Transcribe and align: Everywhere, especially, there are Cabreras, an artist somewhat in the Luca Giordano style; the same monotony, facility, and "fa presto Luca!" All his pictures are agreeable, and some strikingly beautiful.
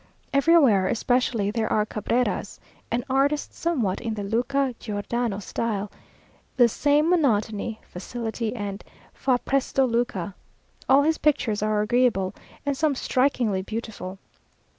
Everywhere, 0.33 0.87
especially, 0.87 1.51
there 1.51 1.71
are 1.71 1.85
Cabreras, 1.85 2.59
an 2.89 3.03
artist 3.07 3.53
somewhat 3.53 4.01
in 4.01 4.15
the 4.15 4.23
Luca 4.23 4.73
Giordano 4.79 5.37
style; 5.37 5.91
the 6.57 6.67
same 6.67 7.07
monotony, 7.07 7.79
facility, 7.83 8.55
and 8.55 8.83
"fa 9.13 9.37
presto 9.37 9.85
Luca!" 9.85 10.33
All 10.89 11.03
his 11.03 11.19
pictures 11.19 11.61
are 11.61 11.83
agreeable, 11.83 12.33
and 12.65 12.75
some 12.75 12.95
strikingly 12.95 13.61
beautiful. 13.61 14.17